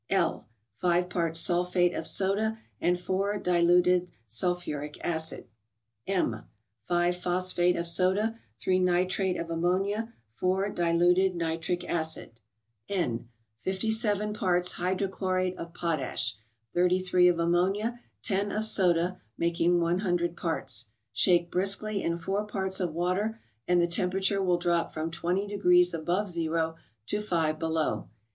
L. 0.09 0.47
—Five 0.77 1.09
parts 1.11 1.39
sulphate 1.39 1.93
of 1.93 2.07
soda, 2.07 2.57
and 2.79 2.99
4 2.99 3.37
diluted 3.37 4.09
sulphur¬ 4.27 4.83
ic 4.83 4.97
acid. 5.05 5.45
M. 6.07 6.45
—Five 6.87 7.17
phosphate 7.17 7.75
of 7.75 7.85
soda, 7.85 8.39
3 8.57 8.79
nitrate 8.79 9.37
of 9.39 9.51
ammonia, 9.51 10.11
4 10.33 10.71
diluted 10.71 11.35
nitric 11.35 11.87
acid. 11.87 12.31
N. 12.89 13.29
—Fifty 13.59 13.91
seven 13.91 14.33
parts 14.33 14.73
hydrochlorate 14.73 15.55
of 15.57 15.75
potash, 15.75 16.35
33 16.73 17.27
of 17.27 17.37
ammonia, 17.37 17.99
10 18.23 18.51
of 18.51 18.65
soda, 18.65 19.21
making 19.37 19.79
100 19.79 20.35
parts. 20.35 20.87
Shake 21.13 21.51
briskly 21.51 22.01
in 22.01 22.17
4 22.17 22.47
parts 22.47 22.79
of 22.79 22.91
water, 22.95 23.39
and 23.67 23.79
the 23.79 23.85
temperature 23.85 24.41
will 24.41 24.57
drop 24.57 24.91
from 24.91 25.11
20 25.11 25.45
degrees 25.45 25.93
above 25.93 26.27
zero, 26.27 26.75
to 27.05 27.21
5 27.21 27.59
below. 27.59 28.09